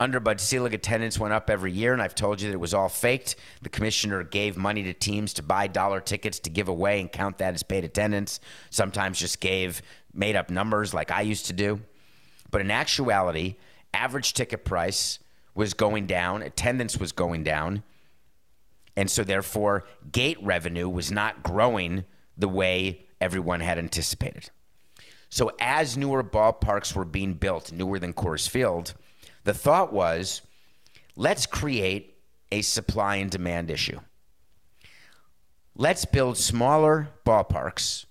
[0.00, 2.72] Under Bud Selig, attendance went up every year, and I've told you that it was
[2.72, 3.36] all faked.
[3.60, 7.36] The commissioner gave money to teams to buy dollar tickets to give away and count
[7.36, 8.40] that as paid attendance.
[8.70, 9.82] Sometimes just gave
[10.14, 11.82] made up numbers like I used to do.
[12.50, 13.56] But in actuality,
[13.92, 15.18] average ticket price
[15.54, 17.82] was going down, attendance was going down,
[18.96, 22.04] and so therefore, gate revenue was not growing
[22.38, 24.48] the way everyone had anticipated.
[25.28, 28.94] So, as newer ballparks were being built, newer than Coors Field,
[29.44, 30.42] the thought was
[31.16, 32.18] let's create
[32.52, 34.00] a supply and demand issue.
[35.74, 38.04] Let's build smaller ballparks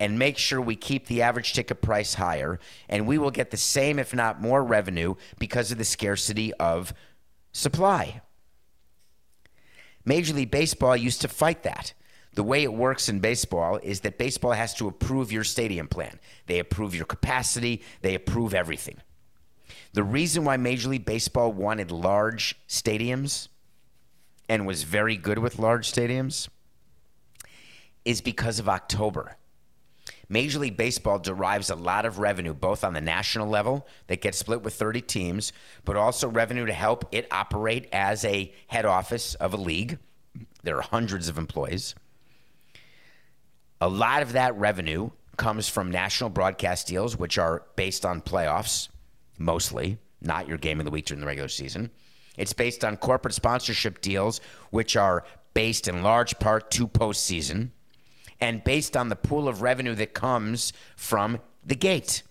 [0.00, 2.58] and make sure we keep the average ticket price higher,
[2.88, 6.92] and we will get the same, if not more, revenue because of the scarcity of
[7.52, 8.20] supply.
[10.04, 11.94] Major League Baseball used to fight that.
[12.34, 16.18] The way it works in baseball is that baseball has to approve your stadium plan.
[16.46, 18.98] They approve your capacity, they approve everything.
[19.94, 23.46] The reason why Major League Baseball wanted large stadiums
[24.48, 26.48] and was very good with large stadiums
[28.04, 29.36] is because of October.
[30.28, 34.36] Major League Baseball derives a lot of revenue, both on the national level that gets
[34.36, 35.52] split with 30 teams,
[35.84, 39.98] but also revenue to help it operate as a head office of a league.
[40.64, 41.94] There are hundreds of employees.
[43.80, 48.88] A lot of that revenue comes from national broadcast deals, which are based on playoffs
[49.38, 51.90] mostly, not your game of the week during the regular season.
[52.36, 57.70] It's based on corporate sponsorship deals, which are based in large part to postseason,
[58.40, 62.22] and based on the pool of revenue that comes from the gate.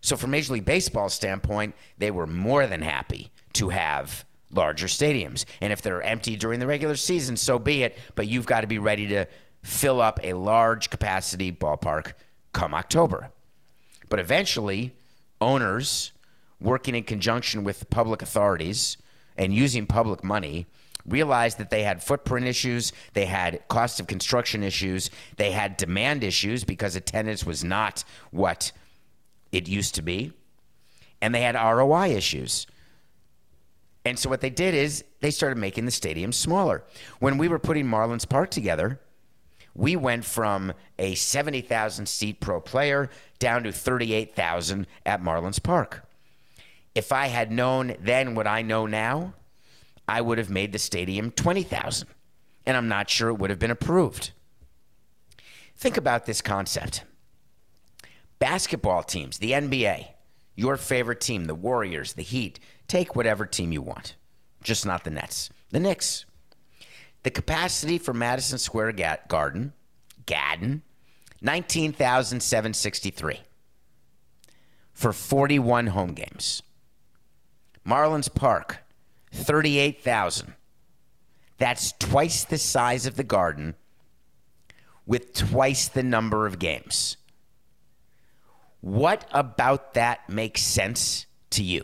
[0.00, 5.44] So, from Major League Baseball's standpoint, they were more than happy to have larger stadiums.
[5.60, 7.96] And if they're empty during the regular season, so be it.
[8.14, 9.26] But you've got to be ready to
[9.62, 12.14] fill up a large capacity ballpark
[12.52, 13.30] come October.
[14.08, 14.92] But eventually,
[15.42, 16.12] owners
[16.60, 18.96] working in conjunction with public authorities
[19.36, 20.66] and using public money
[21.06, 26.22] realized that they had footprint issues, they had cost of construction issues, they had demand
[26.22, 28.72] issues because attendance was not what
[29.50, 30.32] it used to be,
[31.20, 32.66] and they had ROI issues.
[34.04, 36.84] And so what they did is they started making the stadium smaller.
[37.20, 39.00] When we were putting Marlins Park together,
[39.74, 46.06] we went from a 70,000 seat pro player down to 38,000 at Marlins Park.
[46.94, 49.34] If I had known then what I know now,
[50.06, 52.08] I would have made the stadium 20,000,
[52.66, 54.32] and I'm not sure it would have been approved.
[55.76, 57.04] Think about this concept.
[58.38, 60.08] Basketball teams, the NBA,
[60.54, 64.16] your favorite team, the Warriors, the Heat, take whatever team you want,
[64.62, 65.48] just not the Nets.
[65.70, 66.26] The Knicks,
[67.22, 68.92] the capacity for Madison Square
[69.28, 69.72] Garden,
[70.26, 70.82] Gadden,
[71.40, 73.40] 19,763
[74.92, 76.62] for 41 home games.
[77.86, 78.78] Marlins Park,
[79.32, 80.54] 38,000.
[81.58, 83.74] That's twice the size of the garden
[85.06, 87.16] with twice the number of games.
[88.80, 91.82] What about that makes sense to you?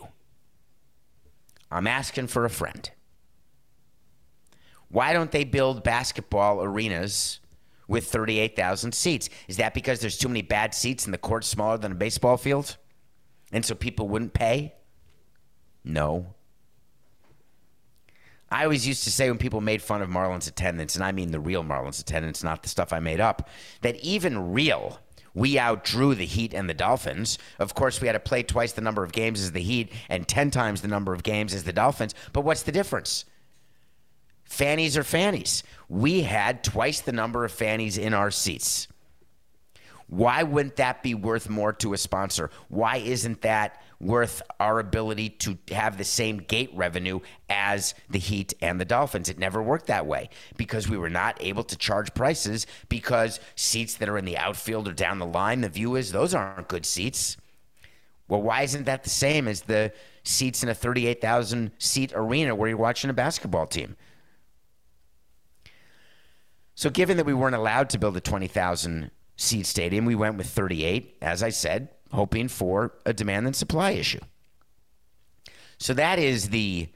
[1.70, 2.91] I'm asking for a friend.
[4.91, 7.41] Why don't they build basketball arenas
[7.86, 9.28] with 38,000 seats?
[9.49, 12.36] Is that because there's too many bad seats and the court's smaller than a baseball
[12.36, 12.76] field?
[13.53, 14.74] And so people wouldn't pay?
[15.84, 16.34] No.
[18.51, 21.32] I always used to say when people made fun of Marlins attendance, and I mean
[21.32, 23.49] the real Marlins attendance, not the stuff I made up,
[23.82, 25.01] that even real,
[25.34, 27.39] we outdrew the Heat and the Dolphins.
[27.59, 30.26] Of course, we had to play twice the number of games as the Heat and
[30.26, 32.14] 10 times the number of games as the Dolphins.
[32.32, 33.26] But what's the difference?
[34.49, 35.62] Fannies are fannies.
[35.88, 38.88] We had twice the number of fannies in our seats.
[40.09, 42.51] Why wouldn't that be worth more to a sponsor?
[42.68, 47.20] Why isn't that worth our ability to have the same gate revenue
[47.51, 49.28] as the Heat and the Dolphins?
[49.28, 53.96] It never worked that way because we were not able to charge prices because seats
[53.96, 56.86] that are in the outfield or down the line, the view is those aren't good
[56.86, 57.36] seats.
[58.28, 59.92] Well, why isn't that the same as the
[60.22, 63.96] seats in a 38,000 seat arena where you're watching a basketball team?
[66.79, 70.47] So, given that we weren't allowed to build a 20,000 seat stadium, we went with
[70.47, 74.20] 38, as I said, hoping for a demand and supply issue.
[75.79, 76.89] So, that is the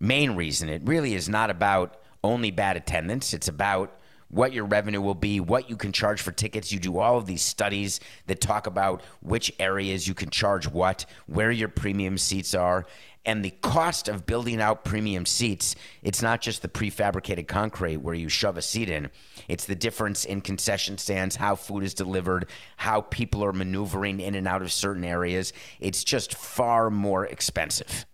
[0.00, 0.70] main reason.
[0.70, 5.38] It really is not about only bad attendance, it's about what your revenue will be,
[5.38, 6.72] what you can charge for tickets.
[6.72, 11.04] You do all of these studies that talk about which areas you can charge what,
[11.26, 12.86] where your premium seats are,
[13.26, 18.14] and the cost of building out premium seats, it's not just the prefabricated concrete where
[18.14, 19.10] you shove a seat in.
[19.48, 22.46] It's the difference in concession stands, how food is delivered,
[22.76, 25.52] how people are maneuvering in and out of certain areas.
[25.80, 28.06] It's just far more expensive.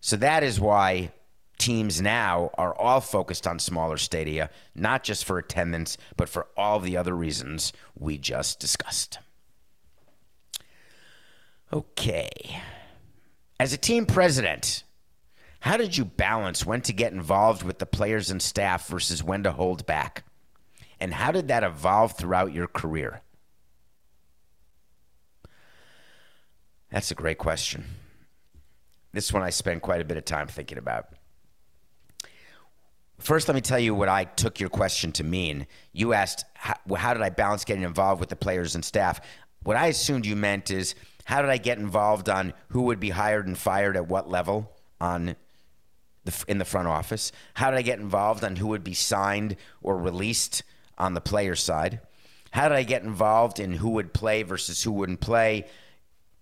[0.00, 1.10] So that is why
[1.58, 6.80] teams now are all focused on smaller stadia, not just for attendance, but for all
[6.80, 9.18] the other reasons we just discussed.
[11.72, 12.60] Okay.
[13.58, 14.84] As a team president,
[15.60, 19.42] how did you balance when to get involved with the players and staff versus when
[19.44, 20.24] to hold back?
[21.00, 23.22] And how did that evolve throughout your career?
[26.90, 27.84] That's a great question.
[29.12, 31.08] This one I spent quite a bit of time thinking about.
[33.18, 35.66] First, let me tell you what I took your question to mean.
[35.92, 39.20] You asked, how, how, did I balance getting involved with the players and staff?
[39.62, 40.94] What I assumed you meant is,
[41.26, 44.70] how did I get involved on who would be hired and fired at what level
[45.00, 45.34] on
[46.24, 47.32] the, in the front office?
[47.54, 50.62] How did I get involved on who would be signed or released
[50.96, 51.98] on the player side?
[52.52, 55.66] How did I get involved in who would play versus who wouldn't play?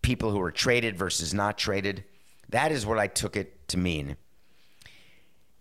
[0.02, 2.04] People who were traded versus not traded?
[2.50, 4.18] That is what I took it to mean.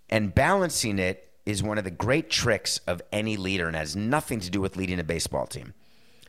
[0.10, 4.42] And balancing it is one of the great tricks of any leader and has nothing
[4.42, 5.74] to do with leading a baseball team.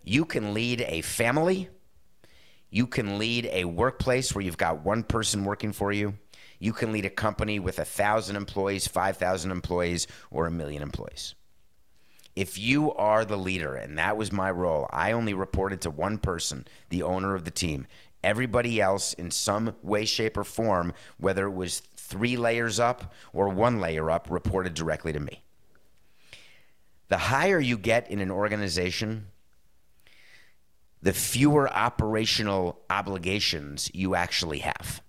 [0.05, 1.70] You can lead a family,
[2.75, 6.18] you can lead a workplace where you've got one person working for you.
[6.59, 11.37] You can lead a company with a thousand employees, 5,000 employees, or a million employees.
[12.35, 16.18] If you are the leader, and that was my role, I only reported to one
[16.18, 17.87] person, the owner of the team.
[18.25, 23.51] Everybody else, in some way, shape, or form, whether it was three layers up or
[23.51, 25.45] one layer up, reported directly to me.
[27.07, 29.29] The higher you get in an organization,
[31.05, 35.02] the fewer operational obligations you actually have.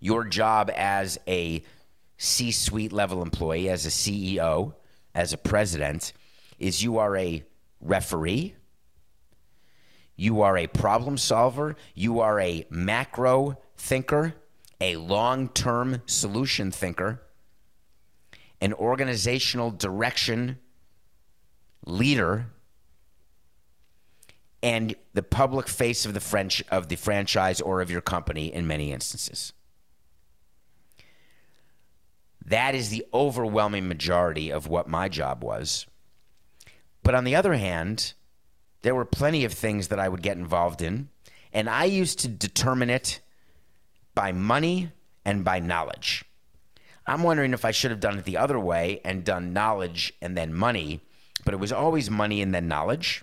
[0.00, 1.62] Your job as a
[2.18, 4.74] C suite level employee, as a CEO,
[5.14, 6.12] as a president,
[6.58, 7.42] is you are a
[7.80, 8.54] referee,
[10.14, 14.34] you are a problem solver, you are a macro thinker,
[14.78, 17.22] a long term solution thinker,
[18.60, 20.58] an organizational direction
[21.86, 22.48] leader,
[24.62, 28.66] and the public face of the French of the franchise or of your company in
[28.66, 29.52] many instances.
[32.44, 35.86] That is the overwhelming majority of what my job was.
[37.02, 38.14] But on the other hand,
[38.82, 41.08] there were plenty of things that I would get involved in,
[41.52, 43.20] and I used to determine it
[44.14, 44.92] by money
[45.24, 46.24] and by knowledge.
[47.06, 50.36] I'm wondering if I should have done it the other way and done knowledge and
[50.36, 51.00] then money,
[51.44, 53.22] but it was always money and then knowledge.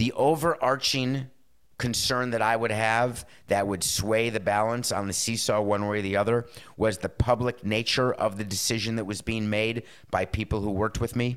[0.00, 1.28] The overarching
[1.76, 5.98] concern that I would have that would sway the balance on the seesaw one way
[5.98, 6.46] or the other
[6.78, 11.02] was the public nature of the decision that was being made by people who worked
[11.02, 11.36] with me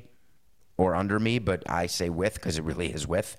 [0.78, 3.36] or under me, but I say with because it really is with.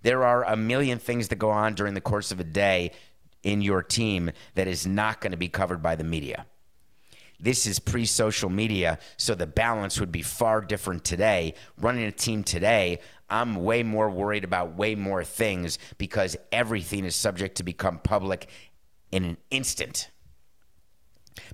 [0.00, 2.92] There are a million things that go on during the course of a day
[3.42, 6.46] in your team that is not going to be covered by the media.
[7.40, 11.54] This is pre social media, so the balance would be far different today.
[11.76, 12.98] Running a team today,
[13.30, 18.48] I'm way more worried about way more things because everything is subject to become public
[19.12, 20.10] in an instant.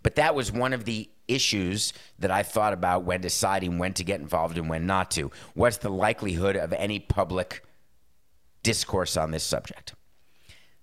[0.02, 4.04] But that was one of the issues that I thought about when deciding when to
[4.04, 5.30] get involved and when not to.
[5.54, 7.64] What's the likelihood of any public
[8.62, 9.94] discourse on this subject?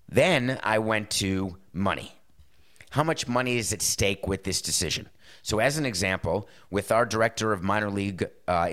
[0.09, 2.13] Then I went to money.
[2.91, 5.09] How much money is at stake with this decision?
[5.41, 8.69] So, as an example, with our director of minor league uh,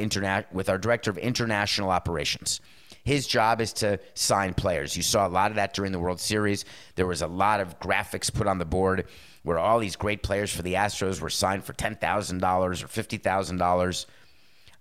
[0.53, 2.61] with our director of international operations,
[3.05, 4.97] his job is to sign players.
[4.97, 6.65] You saw a lot of that during the World Series.
[6.95, 9.07] There was a lot of graphics put on the board
[9.43, 14.07] where all these great players for the Astros were signed for $10,000 or $50,000.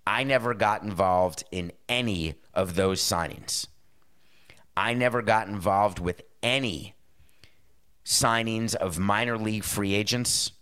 [0.06, 3.66] I never got involved in any of those signings.
[4.76, 6.94] I never got involved with any
[8.04, 10.52] signings of minor league free agents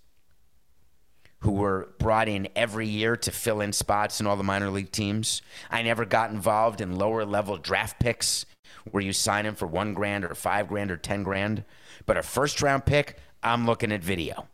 [1.47, 4.91] who were brought in every year to fill in spots in all the minor league
[4.91, 5.43] teams.
[5.71, 8.45] I never got involved in lower level draft picks
[8.91, 11.63] where you sign them for one grand or five grand or 10 grand.
[12.05, 14.49] But a first round pick, I'm looking at video.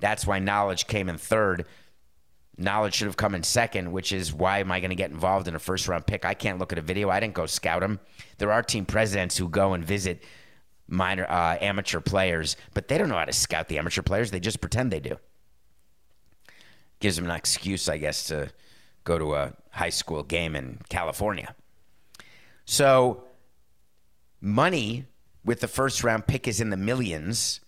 [0.00, 1.64] That's why knowledge came in third.
[2.58, 5.48] Knowledge should have come in second, which is why am I going to get involved
[5.48, 6.26] in a first round pick?
[6.26, 7.08] I can't look at a video.
[7.08, 8.00] I didn't go scout them.
[8.36, 10.22] There are team presidents who go and visit
[10.86, 14.30] minor uh, amateur players, but they don't know how to scout the amateur players.
[14.30, 15.16] They just pretend they do.
[17.02, 18.50] Gives them an excuse, I guess, to
[19.02, 21.52] go to a high school game in California.
[22.64, 23.24] So,
[24.40, 25.06] money
[25.44, 27.58] with the first round pick is in the millions.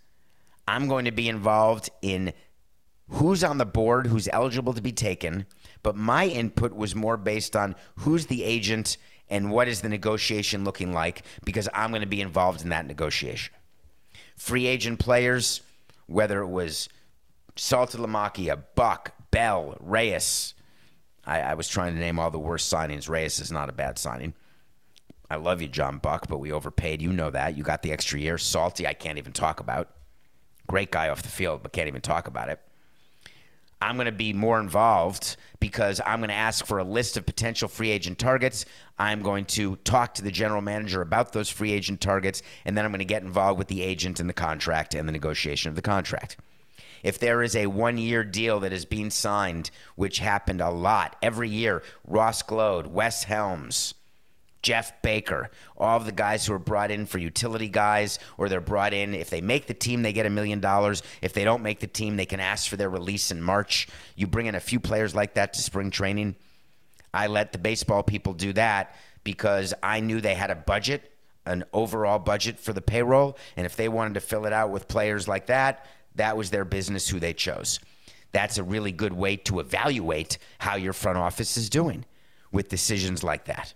[0.68, 2.32] I'm going to be involved in
[3.08, 5.46] who's on the board, who's eligible to be taken.
[5.82, 10.62] But my input was more based on who's the agent and what is the negotiation
[10.62, 13.52] looking like because I'm going to be involved in that negotiation.
[14.36, 15.60] Free agent players,
[16.06, 16.88] whether it was
[17.56, 20.54] Saltalamacchia, Buck, Bell, Reyes.
[21.26, 23.08] I, I was trying to name all the worst signings.
[23.08, 24.32] Reyes is not a bad signing.
[25.28, 27.02] I love you, John Buck, but we overpaid.
[27.02, 27.56] You know that.
[27.56, 28.38] You got the extra year.
[28.38, 29.90] Salty, I can't even talk about.
[30.68, 32.60] Great guy off the field, but can't even talk about it.
[33.82, 37.26] I'm going to be more involved because I'm going to ask for a list of
[37.26, 38.64] potential free agent targets.
[39.00, 42.84] I'm going to talk to the general manager about those free agent targets, and then
[42.84, 45.74] I'm going to get involved with the agent and the contract and the negotiation of
[45.74, 46.36] the contract.
[47.04, 51.14] If there is a one year deal that is being signed, which happened a lot
[51.22, 53.94] every year, Ross Gload, Wes Helms,
[54.62, 58.62] Jeff Baker, all of the guys who are brought in for utility guys, or they're
[58.62, 59.14] brought in.
[59.14, 61.02] If they make the team, they get a million dollars.
[61.20, 63.86] If they don't make the team, they can ask for their release in March.
[64.16, 66.36] You bring in a few players like that to spring training.
[67.12, 71.12] I let the baseball people do that because I knew they had a budget,
[71.44, 73.36] an overall budget for the payroll.
[73.58, 76.64] And if they wanted to fill it out with players like that, that was their
[76.64, 77.80] business who they chose.
[78.32, 82.04] That's a really good way to evaluate how your front office is doing
[82.50, 83.74] with decisions like that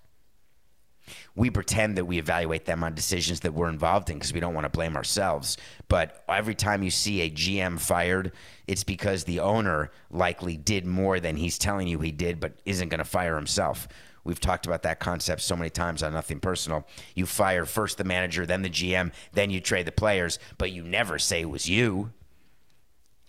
[1.34, 4.54] we pretend that we evaluate them on decisions that we're involved in because we don't
[4.54, 5.56] want to blame ourselves.
[5.88, 8.32] But every time you see a GM fired,
[8.66, 12.88] it's because the owner likely did more than he's telling you he did, but isn't
[12.88, 13.88] going to fire himself.
[14.24, 16.86] We've talked about that concept so many times on Nothing Personal.
[17.14, 20.82] You fire first the manager, then the GM, then you trade the players, but you
[20.82, 22.10] never say it was you.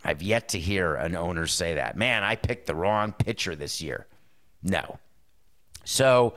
[0.04, 1.98] I've yet to hear an owner say that.
[1.98, 4.08] Man, I picked the wrong pitcher this year.
[4.64, 5.00] No.
[5.84, 6.36] So,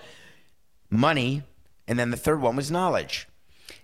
[0.90, 1.42] money
[1.88, 3.28] and then the third one was knowledge.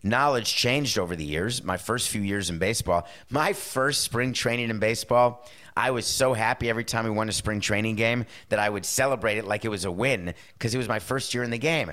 [0.03, 1.63] Knowledge changed over the years.
[1.65, 6.33] My first few years in baseball, my first spring training in baseball, I was so
[6.33, 9.65] happy every time we won a spring training game that I would celebrate it like
[9.65, 11.93] it was a win because it was my first year in the game.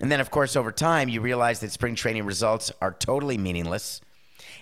[0.00, 4.00] And then, of course, over time, you realize that spring training results are totally meaningless.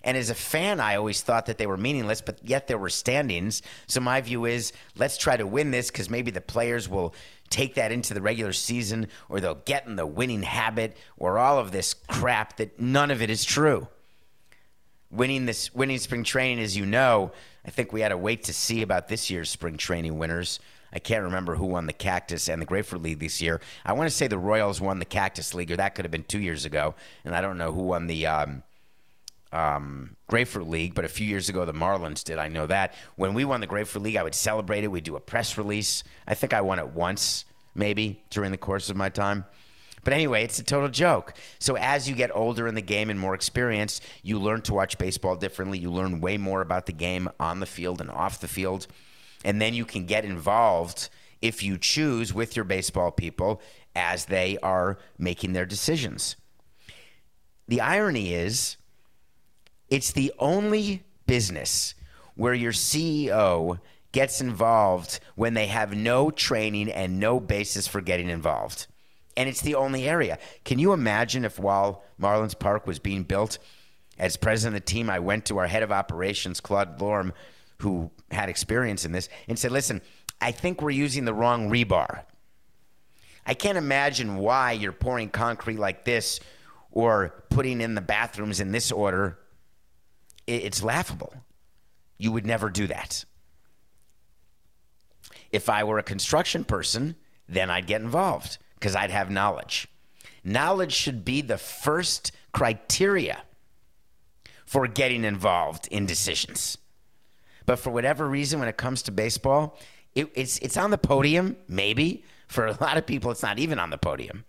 [0.02, 2.88] And as a fan, I always thought that they were meaningless, but yet there were
[2.88, 3.62] standings.
[3.86, 7.14] So my view is let's try to win this because maybe the players will
[7.50, 11.58] take that into the regular season or they'll get in the winning habit or all
[11.58, 13.88] of this crap that none of it is true.
[15.10, 17.32] Winning this winning spring training, as you know,
[17.64, 20.60] I think we had to wait to see about this year's spring training winners.
[20.92, 23.60] I can't remember who won the Cactus and the Grapefruit League this year.
[23.84, 26.24] I want to say the Royals won the Cactus League, or that could have been
[26.24, 26.94] two years ago.
[27.24, 28.62] And I don't know who won the um,
[29.52, 32.38] um, Grapefruit League, but a few years ago the Marlins did.
[32.38, 32.94] I know that.
[33.16, 34.88] When we won the Grapefruit League, I would celebrate it.
[34.88, 36.04] We'd do a press release.
[36.26, 37.44] I think I won it once,
[37.74, 39.44] maybe, during the course of my time.
[40.02, 41.34] But anyway, it's a total joke.
[41.58, 44.96] So as you get older in the game and more experienced, you learn to watch
[44.98, 45.78] baseball differently.
[45.78, 48.86] You learn way more about the game on the field and off the field.
[49.44, 51.10] And then you can get involved
[51.42, 53.60] if you choose with your baseball people
[53.94, 56.36] as they are making their decisions.
[57.68, 58.76] The irony is,
[59.90, 61.94] it's the only business
[62.34, 63.78] where your CEO
[64.12, 68.86] gets involved when they have no training and no basis for getting involved.
[69.36, 70.38] And it's the only area.
[70.64, 73.58] Can you imagine if while Marlins Park was being built,
[74.18, 77.32] as president of the team, I went to our head of operations, Claude Delorme,
[77.78, 80.02] who had experience in this, and said, listen,
[80.40, 82.22] I think we're using the wrong rebar.
[83.46, 86.40] I can't imagine why you're pouring concrete like this
[86.90, 89.38] or putting in the bathrooms in this order.
[90.56, 91.34] It's laughable.
[92.18, 93.24] You would never do that.
[95.50, 97.16] If I were a construction person,
[97.48, 99.88] then I'd get involved because I'd have knowledge.
[100.44, 103.42] Knowledge should be the first criteria
[104.64, 106.78] for getting involved in decisions.
[107.66, 109.78] But for whatever reason, when it comes to baseball,
[110.14, 112.24] it, it's, it's on the podium, maybe.
[112.46, 114.44] For a lot of people, it's not even on the podium.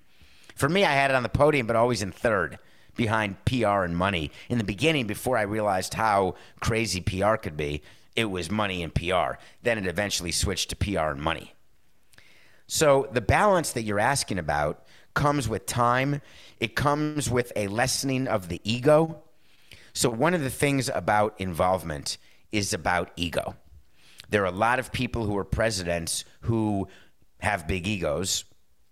[0.55, 2.57] For me, I had it on the podium, but always in third
[2.95, 4.31] behind PR and money.
[4.49, 7.81] In the beginning, before I realized how crazy PR could be,
[8.15, 9.37] it was money and PR.
[9.63, 11.53] Then it eventually switched to PR and money.
[12.67, 16.21] So the balance that you're asking about comes with time,
[16.59, 19.23] it comes with a lessening of the ego.
[19.93, 22.17] So, one of the things about involvement
[22.51, 23.55] is about ego.
[24.29, 26.87] There are a lot of people who are presidents who
[27.41, 28.45] have big egos.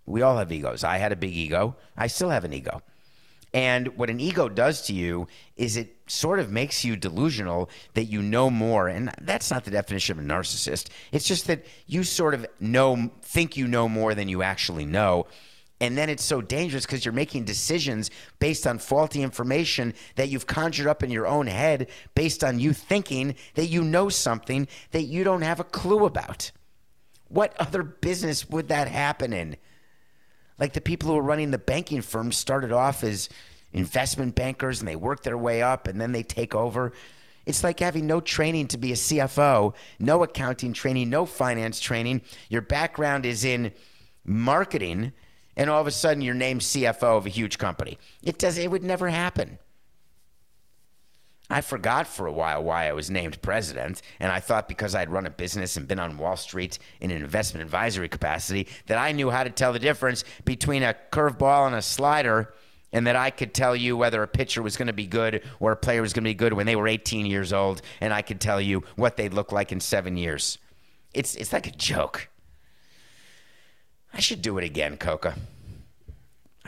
[0.06, 0.84] We all have egos.
[0.84, 1.78] I had a big ego.
[1.96, 2.82] I still have an ego.
[3.54, 5.28] And what an ego does to you
[5.58, 8.88] is it sort of makes you delusional that you know more.
[8.88, 10.90] And that's not the definition of a narcissist.
[11.12, 15.26] It's just that you sort of know, think you know more than you actually know.
[15.82, 20.46] And then it's so dangerous because you're making decisions based on faulty information that you've
[20.46, 25.04] conjured up in your own head based on you thinking that you know something that
[25.04, 26.52] you don't have a clue about.
[27.30, 29.56] What other business would that happen in?
[30.60, 33.30] Like the people who are running the banking firms started off as
[33.72, 36.92] investment bankers and they work their way up and then they take over.
[37.46, 42.22] It's like having no training to be a CFO, no accounting training, no finance training.
[42.50, 43.72] Your background is in
[44.24, 45.14] marketing,
[45.56, 47.98] and all of a sudden you're named CFO of a huge company.
[48.22, 49.58] It does it would never happen.
[51.50, 55.10] I forgot for a while why I was named president, and I thought because I'd
[55.10, 59.14] run a business and been on Wall Street in an investment advisory capacity that I
[59.14, 62.54] knew how to tell the difference between a curveball and a slider,
[62.92, 65.72] and that I could tell you whether a pitcher was going to be good or
[65.72, 68.22] a player was going to be good when they were 18 years old, and I
[68.22, 70.60] could tell you what they'd look like in seven years.
[71.14, 72.30] It's, it's like a joke.
[74.14, 75.36] I should do it again, Coca.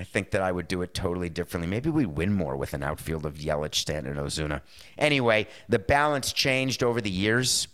[0.01, 1.69] I think that I would do it totally differently.
[1.69, 4.61] Maybe we win more with an outfield of Yelich, Stanton, and Ozuna.
[4.97, 7.67] Anyway, the balance changed over the years.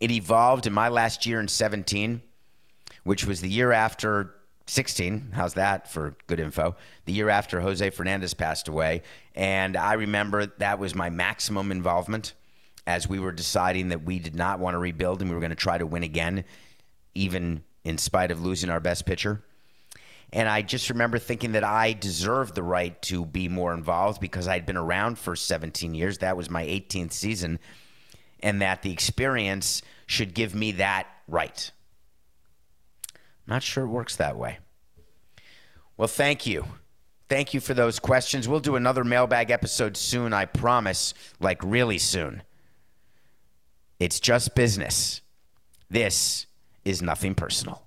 [0.00, 2.20] It evolved in my last year in 17,
[3.04, 4.34] which was the year after
[4.66, 5.30] 16.
[5.34, 6.74] How's that for good info?
[7.04, 9.02] The year after Jose Fernandez passed away.
[9.36, 12.34] And I remember that was my maximum involvement
[12.88, 15.50] as we were deciding that we did not want to rebuild and we were going
[15.50, 16.44] to try to win again,
[17.14, 19.44] even in spite of losing our best pitcher.
[20.34, 24.48] And I just remember thinking that I deserved the right to be more involved because
[24.48, 26.18] I'd been around for 17 years.
[26.18, 27.60] That was my 18th season.
[28.40, 31.70] And that the experience should give me that right.
[33.46, 34.58] Not sure it works that way.
[35.96, 36.64] Well, thank you.
[37.28, 38.48] Thank you for those questions.
[38.48, 42.42] We'll do another mailbag episode soon, I promise, like really soon.
[44.00, 45.20] It's just business.
[45.88, 46.46] This
[46.84, 47.86] is nothing personal.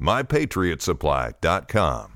[0.00, 2.13] mypatriotsupply.com.